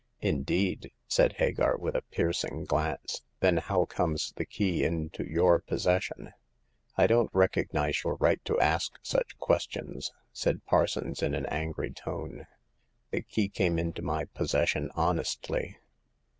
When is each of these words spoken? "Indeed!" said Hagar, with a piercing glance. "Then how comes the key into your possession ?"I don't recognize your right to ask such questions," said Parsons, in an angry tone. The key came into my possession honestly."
"Indeed!" 0.33 0.91
said 1.15 1.33
Hagar, 1.33 1.77
with 1.77 1.95
a 1.95 2.01
piercing 2.01 2.65
glance. 2.65 3.21
"Then 3.39 3.57
how 3.57 3.85
comes 3.85 4.33
the 4.35 4.47
key 4.47 4.83
into 4.83 5.23
your 5.23 5.59
possession 5.59 6.33
?"I 6.97 7.05
don't 7.05 7.29
recognize 7.33 8.03
your 8.03 8.15
right 8.15 8.43
to 8.45 8.59
ask 8.59 8.93
such 9.03 9.37
questions," 9.37 10.11
said 10.33 10.65
Parsons, 10.65 11.21
in 11.21 11.35
an 11.35 11.45
angry 11.45 11.91
tone. 11.91 12.47
The 13.11 13.21
key 13.21 13.47
came 13.47 13.77
into 13.77 14.01
my 14.01 14.25
possession 14.25 14.89
honestly." 14.95 15.77